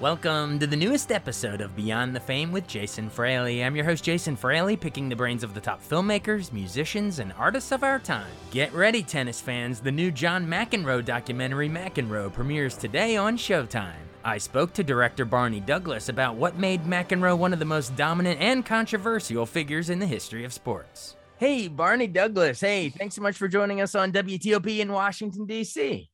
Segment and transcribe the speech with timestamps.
[0.00, 3.62] Welcome to the newest episode of Beyond the Fame with Jason Fraley.
[3.62, 7.70] I'm your host, Jason Fraley, picking the brains of the top filmmakers, musicians, and artists
[7.70, 8.30] of our time.
[8.50, 9.78] Get ready, tennis fans.
[9.78, 13.92] The new John McEnroe documentary, McEnroe, premieres today on Showtime.
[14.24, 18.40] I spoke to director Barney Douglas about what made McEnroe one of the most dominant
[18.40, 21.16] and controversial figures in the history of sports.
[21.36, 22.62] Hey, Barney Douglas.
[22.62, 26.09] Hey, thanks so much for joining us on WTOP in Washington, D.C.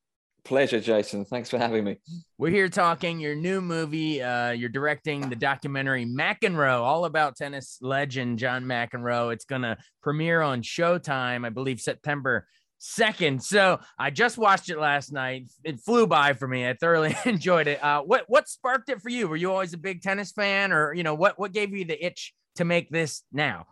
[0.46, 1.24] Pleasure, Jason.
[1.24, 1.98] Thanks for having me.
[2.38, 4.22] We're here talking your new movie.
[4.22, 9.32] Uh, you're directing the documentary McEnroe, all about tennis legend John McEnroe.
[9.32, 12.46] It's going to premiere on Showtime, I believe, September
[12.80, 13.42] 2nd.
[13.42, 15.50] So I just watched it last night.
[15.64, 16.68] It flew by for me.
[16.68, 17.82] I thoroughly enjoyed it.
[17.82, 19.26] Uh, what what sparked it for you?
[19.26, 22.06] Were you always a big tennis fan, or you know what what gave you the
[22.06, 23.66] itch to make this now?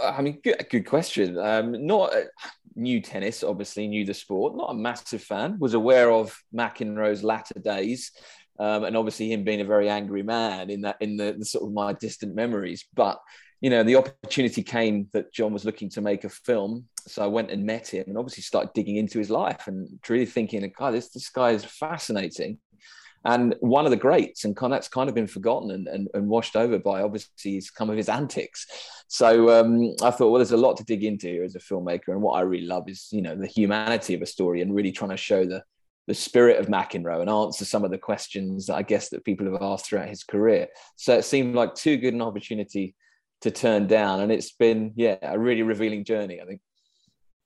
[0.00, 1.36] I mean, good, good question.
[1.36, 2.12] Um, not
[2.76, 4.56] uh, new tennis, obviously knew the sport.
[4.56, 5.56] Not a massive fan.
[5.58, 8.12] Was aware of McEnroe's latter days,
[8.58, 11.64] um, and obviously him being a very angry man in that in the, the, sort
[11.64, 12.86] of my distant memories.
[12.94, 13.18] But
[13.60, 17.28] you know, the opportunity came that John was looking to make a film, so I
[17.28, 20.92] went and met him, and obviously started digging into his life and really thinking, God,
[20.92, 22.58] this this guy is fascinating
[23.24, 26.56] and one of the greats, and that's kind of been forgotten and, and, and washed
[26.56, 28.66] over by obviously some of his antics.
[29.08, 32.08] So um, I thought, well, there's a lot to dig into here as a filmmaker,
[32.08, 34.92] and what I really love is you know the humanity of a story and really
[34.92, 35.62] trying to show the
[36.08, 39.46] the spirit of McEnroe and answer some of the questions that I guess that people
[39.46, 40.66] have asked throughout his career.
[40.96, 42.96] So it seemed like too good an opportunity
[43.42, 46.40] to turn down, and it's been yeah a really revealing journey.
[46.40, 46.60] I think.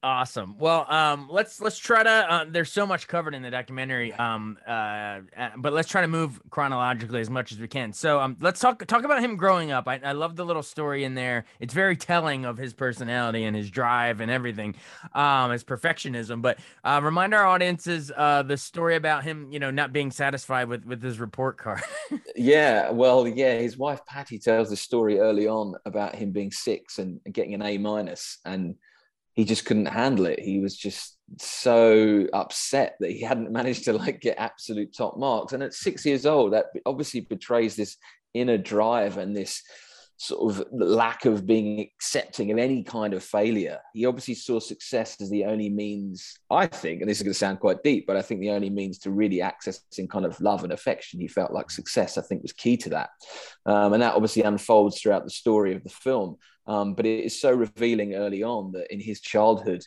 [0.07, 0.55] Awesome.
[0.57, 2.09] Well, um, let's let's try to.
[2.09, 6.07] Uh, there's so much covered in the documentary, um, uh, uh, but let's try to
[6.07, 7.93] move chronologically as much as we can.
[7.93, 9.89] So, um, let's talk talk about him growing up.
[9.89, 11.45] I, I love the little story in there.
[11.59, 14.77] It's very telling of his personality and his drive and everything,
[15.13, 16.41] um, his perfectionism.
[16.41, 20.69] But uh, remind our audiences uh, the story about him, you know, not being satisfied
[20.69, 21.83] with with his report card.
[22.37, 27.01] yeah, well, yeah, his wife Patty tells the story early on about him being six
[27.01, 28.77] and getting an A minus and
[29.37, 30.41] he just couldn't handle it.
[30.41, 35.53] He was just so upset that he hadn't managed to like get absolute top marks.
[35.53, 37.97] And at six years old, that obviously betrays this
[38.35, 39.63] inner drive and this
[40.19, 43.79] sort of lack of being accepting of any kind of failure.
[43.93, 47.39] He obviously saw success as the only means, I think, and this is going to
[47.39, 50.65] sound quite deep, but I think the only means to really accessing kind of love
[50.65, 51.21] and affection.
[51.21, 53.11] He felt like success, I think, was key to that.
[53.67, 56.39] Um, and that obviously unfolds throughout the story of the film.
[56.67, 59.85] Um, but it is so revealing early on that in his childhood,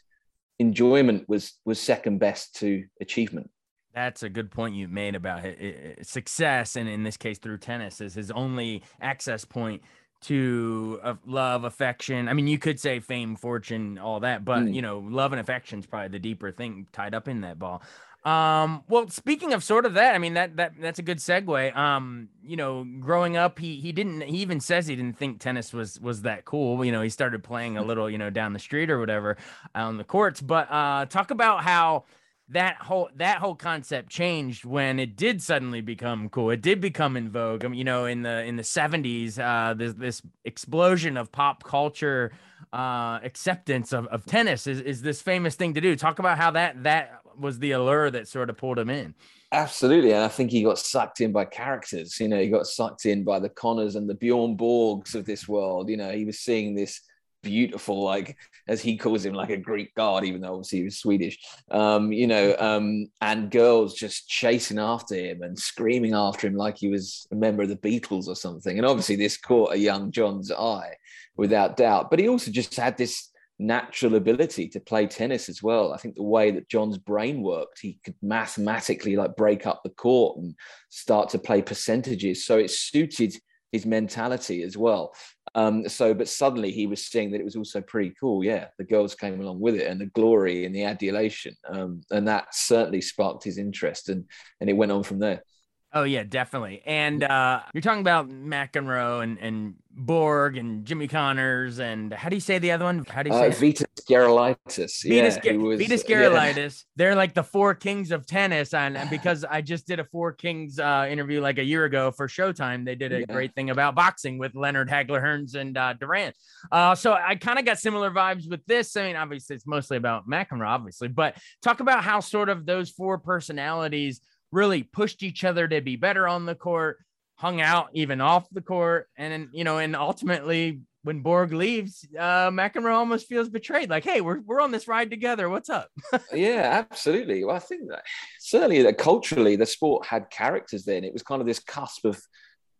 [0.59, 3.49] enjoyment was was second best to achievement.
[3.93, 7.57] That's a good point you made about it, it, success, and in this case through
[7.57, 9.81] tennis, is his only access point
[10.21, 12.27] to uh, love, affection.
[12.27, 14.73] I mean, you could say fame, fortune, all that, but mm.
[14.73, 17.81] you know, love and affection is probably the deeper thing tied up in that ball.
[18.25, 21.75] Um, well, speaking of sort of that, I mean that that that's a good segue.
[21.75, 25.71] Um, you know, growing up, he he didn't he even says he didn't think tennis
[25.71, 26.83] was was that cool.
[26.83, 29.37] You know, he started playing a little, you know, down the street or whatever
[29.73, 30.41] on the courts.
[30.41, 32.03] But uh, talk about how
[32.49, 36.49] that whole that whole concept changed when it did suddenly become cool.
[36.49, 37.63] It did become in vogue.
[37.63, 41.63] I mean, you know, in the in the seventies, uh, there's this explosion of pop
[41.63, 42.31] culture
[42.73, 45.95] uh, acceptance of, of tennis is, is this famous thing to do.
[45.95, 49.15] Talk about how that that was the allure that sort of pulled him in.
[49.51, 52.19] Absolutely, and I think he got sucked in by characters.
[52.19, 55.47] You know, he got sucked in by the Connors and the Bjorn Borgs of this
[55.47, 55.89] world.
[55.89, 57.01] You know, he was seeing this
[57.41, 58.37] beautiful, like
[58.67, 61.39] as he calls him, like a Greek god, even though obviously he was Swedish.
[61.71, 66.77] Um, you know, um, and girls just chasing after him and screaming after him like
[66.77, 68.77] he was a member of the Beatles or something.
[68.77, 70.93] And obviously, this caught a young John's eye,
[71.39, 72.11] without doubt.
[72.11, 73.28] But he also just had this
[73.59, 75.93] natural ability to play tennis as well.
[75.93, 79.89] I think the way that John's brain worked, he could mathematically like break up the
[79.89, 80.55] court and
[80.89, 82.45] start to play percentages.
[82.45, 83.35] So it suited
[83.71, 85.13] his mentality as well.
[85.55, 88.43] Um, so, but suddenly he was seeing that it was also pretty cool.
[88.43, 92.27] Yeah, the girls came along with it, and the glory and the adulation, um, and
[92.27, 94.25] that certainly sparked his interest, and
[94.61, 95.43] and it went on from there.
[95.91, 96.83] Oh yeah, definitely.
[96.85, 102.35] And uh, you're talking about McEnroe and, and Borg and Jimmy Connors and how do
[102.35, 103.05] you say the other one?
[103.05, 105.05] How do you say uh, Vitas Gerulaitis?
[105.05, 106.55] Vitas, yeah, was, Vitas Gerulaitis.
[106.55, 106.91] Yeah.
[106.95, 110.79] They're like the four kings of tennis, and, because I just did a four kings
[110.79, 113.25] uh, interview like a year ago for Showtime, they did a yeah.
[113.25, 116.33] great thing about boxing with Leonard Hagler Hearns and uh, Duran.
[116.71, 118.95] Uh, so I kind of got similar vibes with this.
[118.95, 122.91] I mean, obviously it's mostly about McEnroe, obviously, but talk about how sort of those
[122.91, 124.21] four personalities
[124.51, 126.97] really pushed each other to be better on the court,
[127.35, 132.49] hung out even off the court, and you know, and ultimately when Borg leaves, uh,
[132.49, 133.89] McEnroe almost feels betrayed.
[133.89, 135.49] Like, hey, we're we're on this ride together.
[135.49, 135.89] What's up?
[136.33, 137.43] yeah, absolutely.
[137.43, 138.03] Well, I think that
[138.39, 141.03] certainly that culturally the sport had characters then.
[141.03, 142.21] It was kind of this cusp of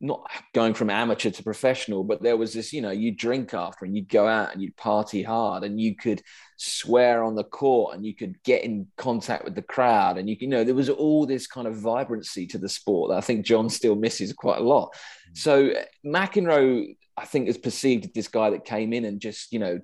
[0.01, 3.85] not going from amateur to professional, but there was this, you know, you drink after
[3.85, 6.21] and you'd go out and you'd party hard and you could
[6.57, 10.17] swear on the court and you could get in contact with the crowd.
[10.17, 13.17] And you, you know, there was all this kind of vibrancy to the sport that
[13.17, 14.93] I think John still misses quite a lot.
[15.31, 15.37] Mm.
[15.37, 15.73] So
[16.05, 19.79] McEnroe, I think, is perceived as this guy that came in and just, you know,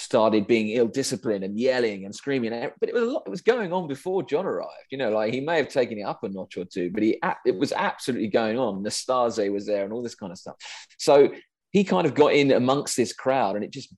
[0.00, 2.52] started being ill-disciplined and yelling and screaming.
[2.52, 3.22] Eh, but it was a lot.
[3.26, 4.88] It was going on before John arrived.
[4.90, 7.20] You know, like he may have taken it up a notch or two, but he
[7.44, 8.82] it was absolutely going on.
[8.82, 10.56] Nastase was there and all this kind of stuff.
[10.98, 11.32] So
[11.70, 13.94] he kind of got in amongst this crowd, and it just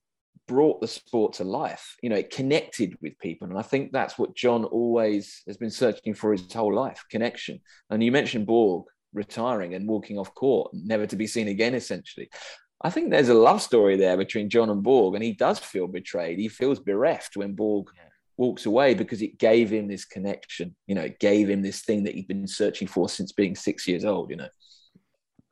[0.48, 1.96] brought the sport to life.
[2.02, 5.70] You know, it connected with people, and I think that's what John always has been
[5.70, 7.60] searching for his whole life: connection.
[7.90, 8.84] And you mentioned Borg
[9.14, 12.30] retiring and walking off court, never to be seen again, essentially.
[12.84, 15.86] I think there's a love story there between John and Borg, and he does feel
[15.86, 16.38] betrayed.
[16.38, 18.02] He feels bereft when Borg yeah.
[18.36, 20.74] walks away because it gave him this connection.
[20.86, 23.86] You know, it gave him this thing that he'd been searching for since being six
[23.86, 24.30] years old.
[24.30, 24.48] You know.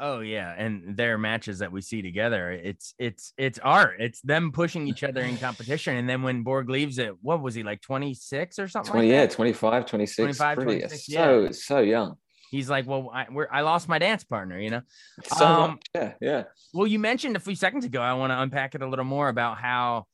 [0.00, 4.00] Oh yeah, and their matches that we see together, it's it's it's art.
[4.00, 5.97] It's them pushing each other in competition.
[5.97, 9.15] And then when Borg leaves it, what was he like 26 or something 20 like
[9.15, 10.17] yeah, 25, 26.
[10.17, 11.50] 25, pretty, 26, so yeah.
[11.50, 12.17] so young
[12.50, 14.82] he's like, well, I, I lost my dance partner, you know?
[15.37, 16.44] So, um, yeah, yeah.
[16.75, 19.29] Well, you mentioned a few seconds ago, I want to unpack it a little more
[19.29, 20.06] about how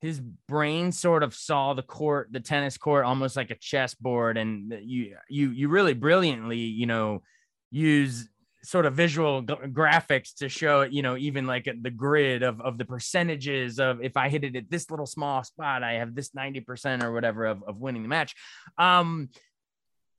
[0.00, 4.36] his brain sort of saw the court, the tennis court, almost like a chessboard.
[4.36, 7.22] And you, you, you really brilliantly, you know,
[7.70, 8.28] use
[8.62, 12.60] sort of visual g- graphics to show it, you know, even like the grid of,
[12.60, 16.14] of the percentages of if I hit it at this little small spot, I have
[16.14, 18.34] this 90% or whatever of, of winning the match.
[18.78, 19.28] Um,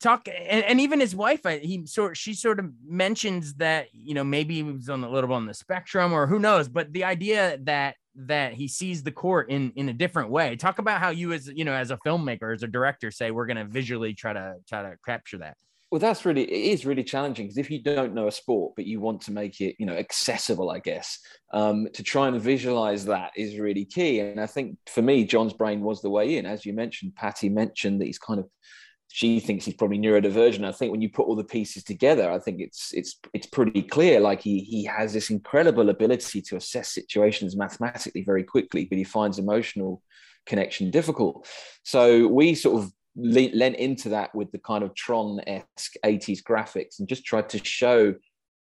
[0.05, 4.23] talk and, and even his wife he sort she sort of mentions that you know
[4.23, 7.03] maybe he was on a little bit on the spectrum or who knows but the
[7.03, 10.55] idea that that he sees the court in in a different way.
[10.55, 13.45] Talk about how you as you know as a filmmaker as a director say we're
[13.45, 15.57] going to visually try to try to capture that.
[15.91, 18.85] Well that's really it is really challenging because if you don't know a sport but
[18.85, 21.19] you want to make it you know accessible i guess
[21.53, 24.19] um, to try and visualize that is really key.
[24.19, 26.45] And i think for me john's brain was the way in.
[26.45, 28.47] As you mentioned patty mentioned that he's kind of
[29.15, 30.65] she thinks he's probably neurodivergent.
[30.65, 33.81] I think when you put all the pieces together, I think it's it's it's pretty
[33.81, 34.19] clear.
[34.19, 39.05] Like he he has this incredible ability to assess situations mathematically very quickly, but he
[39.05, 40.03] finds emotional
[40.45, 41.47] connection difficult.
[41.83, 46.99] So we sort of lent into that with the kind of Tron esque 80s graphics
[46.99, 48.15] and just tried to show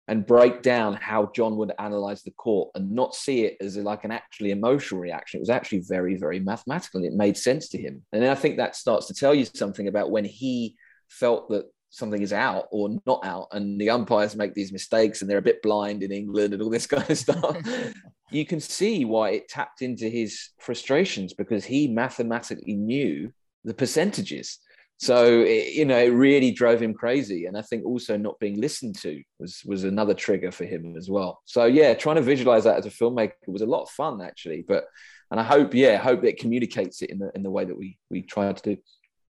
[0.07, 4.03] and break down how John would analyze the court and not see it as like
[4.03, 5.37] an actually emotional reaction.
[5.37, 6.99] It was actually very, very mathematical.
[6.99, 8.03] And it made sense to him.
[8.11, 10.75] And I think that starts to tell you something about when he
[11.09, 15.29] felt that something is out or not out, and the umpires make these mistakes and
[15.29, 17.55] they're a bit blind in England and all this kind of stuff.
[18.31, 23.31] you can see why it tapped into his frustrations because he mathematically knew
[23.63, 24.59] the percentages
[25.03, 28.59] so it, you know it really drove him crazy and i think also not being
[28.59, 31.41] listened to was was another trigger for him as well.
[31.45, 34.63] So yeah trying to visualize that as a filmmaker was a lot of fun actually
[34.67, 34.85] but
[35.31, 37.97] and i hope yeah hope it communicates it in the in the way that we
[38.09, 38.81] we try to do.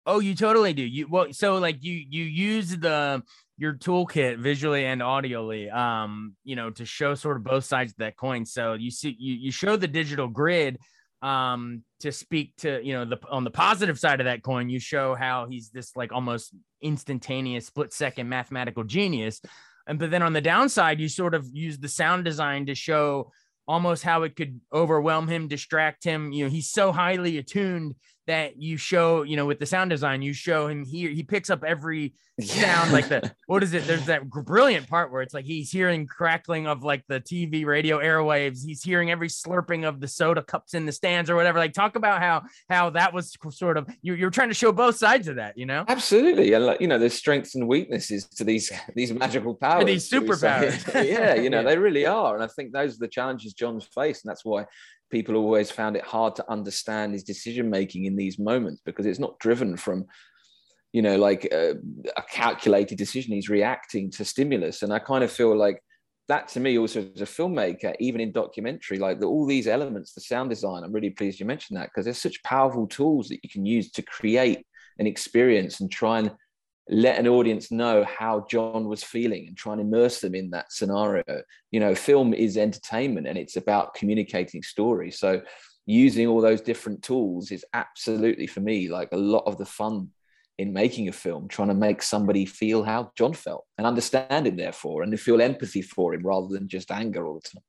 [0.05, 0.83] Oh you totally do.
[0.83, 3.23] You well so like you you use the
[3.57, 7.99] your toolkit visually and audially, um you know to show sort of both sides of
[7.99, 8.45] that coin.
[8.45, 10.79] So you see you, you show the digital grid
[11.23, 14.81] um to speak to you know the on the positive side of that coin you
[14.81, 19.41] show how he's this like almost instantaneous split second mathematical genius.
[19.87, 23.31] And but then on the downside you sort of use the sound design to show
[23.69, 26.33] almost how it could overwhelm him distract him.
[26.33, 27.95] You know he's so highly attuned
[28.26, 31.50] that you show, you know, with the sound design, you show him here, he picks
[31.50, 33.85] up every sound like the what is it?
[33.85, 37.99] There's that brilliant part where it's like he's hearing crackling of like the TV radio
[37.99, 41.59] airwaves, he's hearing every slurping of the soda cups in the stands or whatever.
[41.59, 44.97] Like talk about how how that was sort of you you're trying to show both
[44.97, 45.85] sides of that, you know?
[45.88, 46.52] Absolutely.
[46.52, 49.85] And like, you know, there's strengths and weaknesses to these these magical powers.
[49.85, 50.87] these superpowers.
[51.07, 51.69] yeah, you know, yeah.
[51.69, 52.35] they really are.
[52.35, 54.25] And I think those are the challenges John's faced.
[54.25, 54.67] And that's why
[55.12, 59.21] people always found it hard to understand his decision making in these moments because it's
[59.21, 60.04] not driven from
[60.92, 61.76] you know like a,
[62.16, 63.35] a, calculated decision.
[63.35, 64.83] He's reacting to stimulus.
[64.83, 65.81] And i kind of feel like
[66.28, 70.14] that to me also as a filmmaker even in documentary like the, all these elements
[70.14, 73.40] the sound design i'm really pleased you mentioned that because there's such powerful tools that
[73.42, 74.64] you can use to create
[74.99, 76.31] an experience and try and
[76.89, 80.73] let an audience know how John was feeling and try and immerse them in that
[80.73, 81.23] scenario.
[81.71, 85.19] You know, film is entertainment and it's about communicating stories.
[85.19, 85.43] So
[85.87, 90.09] using all those different tools is absolutely for me like a lot of the fun
[90.59, 94.57] in making a film, trying to make somebody feel how John felt and understand him
[94.57, 97.65] therefore and to feel empathy for him rather than just anger all the time.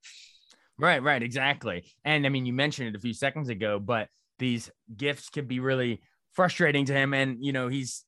[0.78, 1.86] Right, right, exactly.
[2.04, 5.60] And I mean, you mentioned it a few seconds ago, but these gifts can be
[5.60, 6.02] really
[6.34, 7.14] frustrating to him.
[7.14, 8.06] And, you know, he's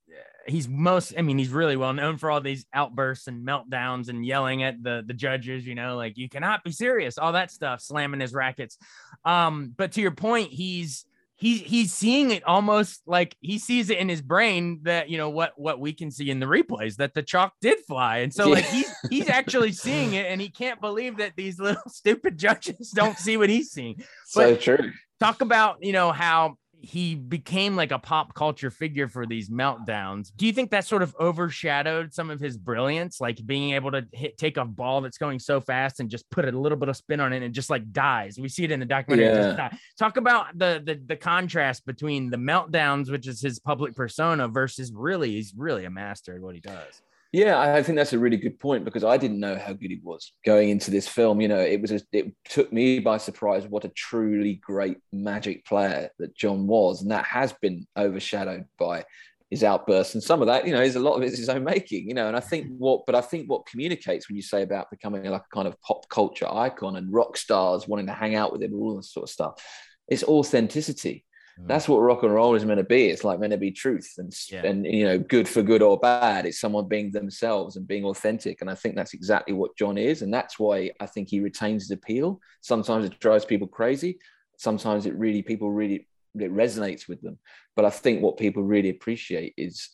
[0.47, 4.23] he's most i mean he's really well known for all these outbursts and meltdowns and
[4.23, 7.81] yelling at the the judges you know like you cannot be serious all that stuff
[7.81, 8.77] slamming his rackets.
[9.23, 11.05] Um but to your point he's
[11.35, 15.29] he's he's seeing it almost like he sees it in his brain that you know
[15.29, 18.19] what what we can see in the replays that the chalk did fly.
[18.19, 21.81] And so like he's he's actually seeing it and he can't believe that these little
[21.89, 23.95] stupid judges don't see what he's seeing.
[23.97, 24.91] But so true.
[25.19, 30.31] talk about you know how he became like a pop culture figure for these meltdowns.
[30.35, 34.05] Do you think that sort of overshadowed some of his brilliance, like being able to
[34.11, 36.95] hit, take a ball that's going so fast and just put a little bit of
[36.95, 38.37] spin on it and just like dies?
[38.39, 39.33] We see it in the documentary.
[39.33, 39.71] Yeah.
[39.97, 44.91] Talk about the, the the contrast between the meltdowns, which is his public persona, versus
[44.93, 47.01] really he's really a master at what he does.
[47.35, 49.99] Yeah, I think that's a really good point because I didn't know how good he
[50.01, 51.41] was going into this film.
[51.41, 55.65] You know, it was a, it took me by surprise what a truly great magic
[55.65, 59.03] player that John was, and that has been overshadowed by
[59.49, 60.65] his outbursts and some of that.
[60.65, 62.07] You know, is a lot of it is his own making.
[62.07, 64.89] You know, and I think what, but I think what communicates when you say about
[64.89, 68.53] becoming like a kind of pop culture icon and rock stars wanting to hang out
[68.53, 69.61] with him, all this sort of stuff,
[70.07, 71.25] it's authenticity
[71.59, 71.67] Mm.
[71.67, 73.07] That's what rock and roll is meant to be.
[73.07, 74.65] It's like meant to be truth and yeah.
[74.65, 76.45] and you know, good for good or bad.
[76.45, 78.61] It's someone being themselves and being authentic.
[78.61, 81.83] And I think that's exactly what John is, and that's why I think he retains
[81.83, 82.39] his appeal.
[82.61, 84.19] Sometimes it drives people crazy.
[84.57, 87.37] Sometimes it really people really it resonates with them.
[87.75, 89.89] But I think what people really appreciate is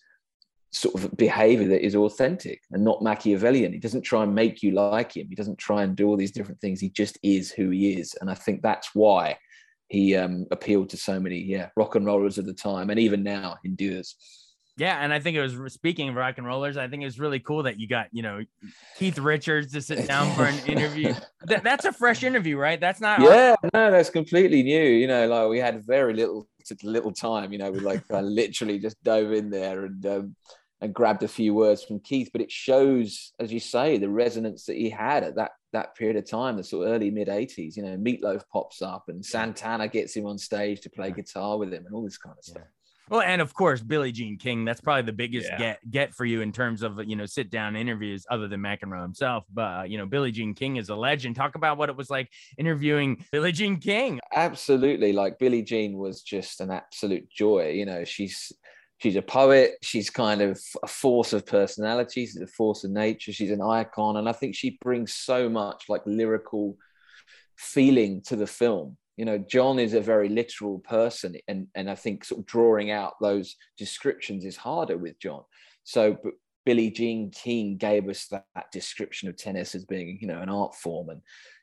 [0.71, 3.73] sort of behavior that is authentic and not Machiavellian.
[3.73, 5.27] He doesn't try and make you like him.
[5.29, 6.79] He doesn't try and do all these different things.
[6.79, 8.15] He just is who he is.
[8.21, 9.37] And I think that's why
[9.91, 13.23] he um, appealed to so many yeah rock and rollers at the time and even
[13.23, 14.15] now endures.
[14.77, 17.19] Yeah and i think it was speaking of rock and rollers i think it was
[17.19, 18.39] really cool that you got you know
[18.97, 21.13] keith richards to sit down for an interview.
[21.43, 22.79] That, that's a fresh interview right?
[22.79, 24.81] That's not yeah no that's completely new.
[24.81, 26.47] You know like we had very little
[26.83, 30.35] little time you know we like I literally just dove in there and um,
[30.79, 34.65] and grabbed a few words from Keith, but it shows, as you say, the resonance
[34.65, 37.75] that he had at that that period of time, the sort of early mid '80s.
[37.75, 41.73] You know, Meatloaf pops up, and Santana gets him on stage to play guitar with
[41.73, 42.63] him, and all this kind of stuff.
[43.11, 44.63] Well, and of course, Billie Jean King.
[44.63, 45.57] That's probably the biggest yeah.
[45.57, 49.01] get get for you in terms of you know sit down interviews, other than McEnroe
[49.01, 49.43] himself.
[49.53, 51.35] But uh, you know, Billie Jean King is a legend.
[51.35, 54.21] Talk about what it was like interviewing Billie Jean King.
[54.33, 57.71] Absolutely, like Billie Jean was just an absolute joy.
[57.71, 58.53] You know, she's
[59.01, 59.73] she's a poet.
[59.81, 62.25] She's kind of a force of personality.
[62.25, 63.33] She's a force of nature.
[63.33, 64.17] She's an icon.
[64.17, 66.77] And i think she brings so much like lyrical
[67.57, 68.97] feeling to the film.
[69.17, 72.89] You know john is a very literal person and and i think sort of drawing
[72.89, 75.43] out those descriptions is harder with john.
[75.83, 76.33] So but
[76.65, 80.49] billie jean king gave us that, that description of tennis as being you know an
[80.49, 81.21] art form and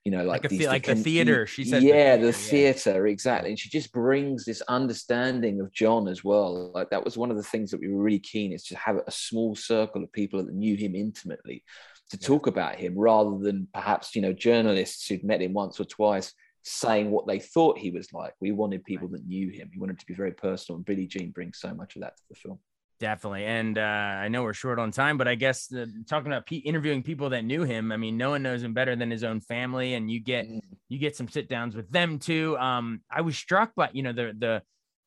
[0.08, 1.46] you know, like, like, these, like the theater.
[1.46, 3.12] She said, yeah, the theater, yeah.
[3.12, 3.50] exactly.
[3.50, 6.72] And she just brings this understanding of John as well.
[6.72, 8.96] Like that was one of the things that we were really keen is to have
[8.96, 11.62] a small circle of people that knew him intimately
[12.08, 12.26] to yeah.
[12.26, 16.32] talk about him rather than perhaps, you know, journalists who'd met him once or twice
[16.62, 18.32] saying what they thought he was like.
[18.40, 19.68] We wanted people that knew him.
[19.74, 20.78] We wanted to be very personal.
[20.78, 22.58] And Billie Jean brings so much of that to the film.
[23.00, 23.44] Definitely.
[23.44, 25.72] And uh, I know we're short on time, but I guess
[26.08, 29.10] talking about interviewing people that knew him, I mean, no one knows him better than
[29.10, 29.94] his own family.
[29.94, 30.60] And you get, mm.
[30.88, 32.58] you get some sit downs with them too.
[32.58, 34.62] Um, I was struck by, you know, the, the,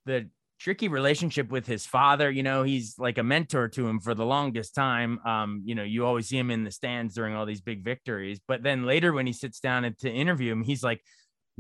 [0.06, 2.32] the tricky relationship with his father.
[2.32, 5.20] You know, he's like a mentor to him for the longest time.
[5.26, 8.40] Um, you know, you always see him in the stands during all these big victories,
[8.48, 11.02] but then later when he sits down to interview him, he's like,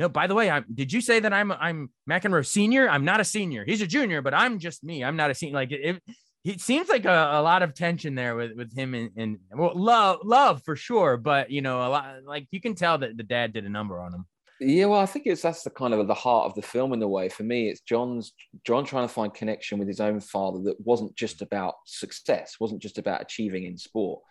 [0.01, 2.89] no, by the way, I'm, did you say that I'm I'm McEnroe senior?
[2.89, 3.63] I'm not a senior.
[3.63, 5.03] He's a junior, but I'm just me.
[5.03, 5.53] I'm not a senior.
[5.53, 6.01] Like it,
[6.43, 9.73] it seems like a, a lot of tension there with, with him and, and well,
[9.75, 11.17] love, love for sure.
[11.17, 14.01] But you know, a lot like you can tell that the dad did a number
[14.01, 14.25] on him.
[14.59, 17.03] Yeah, well, I think it's that's the kind of the heart of the film in
[17.03, 17.29] a way.
[17.29, 18.33] For me, it's John's
[18.65, 22.81] John trying to find connection with his own father that wasn't just about success, wasn't
[22.81, 24.21] just about achieving in sport,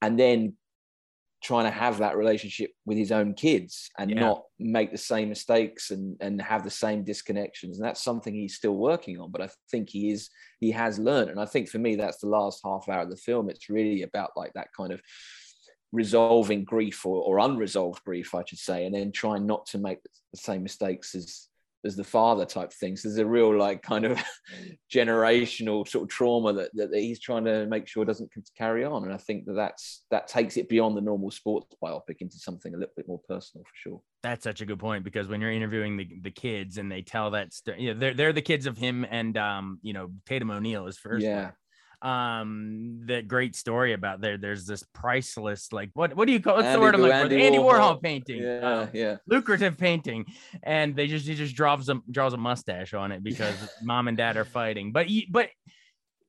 [0.00, 0.54] and then
[1.42, 4.20] trying to have that relationship with his own kids and yeah.
[4.20, 7.76] not make the same mistakes and and have the same disconnections.
[7.76, 10.30] And that's something he's still working on but i think he is
[10.60, 11.30] he has learned.
[11.30, 13.50] And i think for me that's the last half hour of the film.
[13.50, 15.00] It's really about like that kind of
[15.92, 19.98] resolving grief or, or unresolved grief i should say and then trying not to make
[20.02, 21.48] the same mistakes as
[21.84, 23.02] as the father type things.
[23.02, 24.18] So there's a real like kind of
[24.92, 29.04] generational sort of trauma that, that, that he's trying to make sure doesn't carry on.
[29.04, 32.74] And I think that that's that takes it beyond the normal sports biopic into something
[32.74, 34.00] a little bit more personal for sure.
[34.22, 37.32] That's such a good point because when you're interviewing the, the kids and they tell
[37.32, 40.50] that story, you know, they're they're the kids of him and um you know Tatum
[40.50, 41.24] O'Neal is first.
[41.24, 41.44] Yeah.
[41.44, 41.52] One
[42.02, 44.36] um that great story about there.
[44.36, 47.12] There's this priceless like what what do you call what's Andy, the word I'm like
[47.12, 47.96] Andy, Andy Warhol.
[47.96, 49.16] Warhol, painting yeah uh, yeah.
[49.26, 50.26] lucrative painting.
[50.62, 54.16] And they just he just draws a draws a mustache on it because mom and
[54.16, 54.92] dad are fighting.
[54.92, 55.48] But but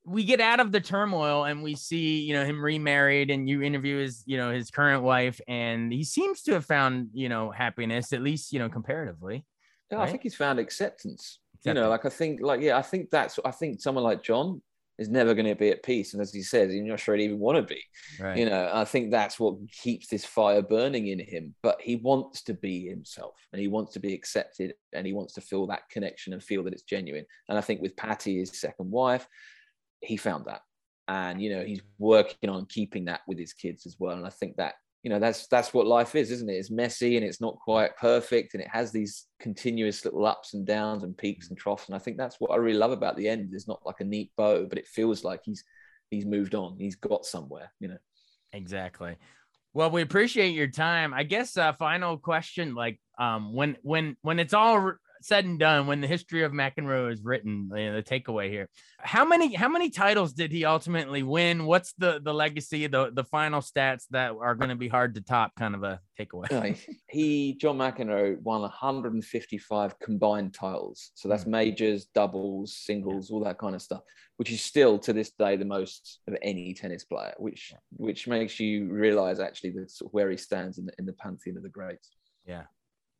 [0.06, 3.62] we get out of the turmoil and we see you know him remarried and you
[3.62, 7.52] interview his you know his current wife and he seems to have found you know
[7.52, 9.46] happiness at least you know comparatively
[9.90, 10.08] yeah right?
[10.08, 11.40] i think he's found acceptance.
[11.66, 14.62] You know like i think like yeah i think that's i think someone like john
[15.04, 16.14] is never going to be at peace.
[16.14, 17.82] And as he says, you're not sure he'd even want to be.
[18.20, 18.38] Right.
[18.38, 21.54] You know, I think that's what keeps this fire burning in him.
[21.62, 25.34] But he wants to be himself and he wants to be accepted and he wants
[25.34, 27.26] to feel that connection and feel that it's genuine.
[27.50, 29.28] And I think with Patty, his second wife,
[30.00, 30.62] he found that.
[31.08, 34.16] And, you know, he's working on keeping that with his kids as well.
[34.16, 36.54] And I think that you know that's that's what life is isn't it?
[36.54, 40.66] It's messy and it's not quite perfect and it has these continuous little ups and
[40.66, 43.28] downs and peaks and troughs and i think that's what i really love about the
[43.28, 43.50] end.
[43.54, 45.64] It's not like a neat bow but it feels like he's
[46.10, 46.78] he's moved on.
[46.80, 47.98] He's got somewhere you know?
[48.54, 49.18] Exactly.
[49.74, 51.14] Well we appreciate your time.
[51.14, 54.94] I guess uh final question like um when when when it's all
[55.24, 58.70] said and done, when the history of McEnroe is written, you know, the takeaway here,
[59.00, 61.66] how many how many titles did he ultimately win?
[61.66, 65.22] What's the the legacy, the the final stats that are going to be hard to
[65.22, 65.54] top?
[65.56, 66.78] Kind of a takeaway.
[67.10, 71.52] he John McEnroe won 155 combined titles, so that's hmm.
[71.52, 74.02] majors, doubles, singles, all that kind of stuff,
[74.38, 78.60] which is still to this day the most of any tennis player, which which makes
[78.60, 81.64] you realize actually the, sort of where he stands in the, in the pantheon of
[81.64, 82.12] the greats.
[82.46, 82.64] Yeah,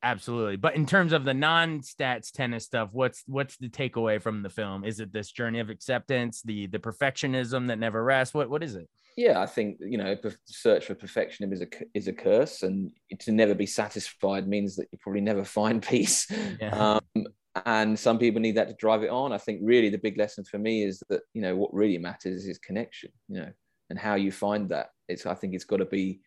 [0.04, 0.58] Absolutely.
[0.58, 4.84] But in terms of the non-stats tennis stuff, what's what's the takeaway from the film?
[4.84, 8.34] Is it this journey of acceptance, the the perfectionism that never rests?
[8.34, 8.90] What what is it?
[9.16, 13.32] Yeah, I think you know, search for perfectionism is a is a curse, and to
[13.32, 16.30] never be satisfied means that you probably never find peace.
[16.60, 17.00] Yeah.
[17.16, 17.28] Um,
[17.66, 19.32] and some people need that to drive it on.
[19.32, 22.46] I think really the big lesson for me is that you know what really matters
[22.46, 23.12] is connection.
[23.30, 23.52] You know,
[23.90, 24.88] and how you find that.
[25.08, 26.20] It's I think it's got to be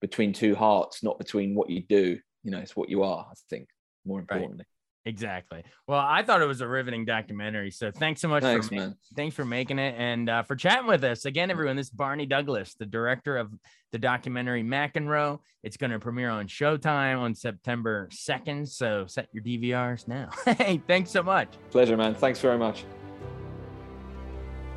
[0.00, 3.34] between two hearts, not between what you do you know it's what you are i
[3.50, 3.68] think
[4.04, 4.66] more importantly right.
[5.06, 5.62] Exactly.
[5.86, 7.70] Well, I thought it was a riveting documentary.
[7.70, 8.96] So thanks so much thanks, for man.
[9.14, 11.76] thanks for making it and uh, for chatting with us again, everyone.
[11.76, 13.52] This is Barney Douglas, the director of
[13.92, 15.40] the documentary McEnroe.
[15.62, 18.66] It's going to premiere on Showtime on September second.
[18.66, 20.30] So set your DVRs now.
[20.54, 21.48] hey, thanks so much.
[21.70, 22.14] Pleasure, man.
[22.14, 22.84] Thanks very much.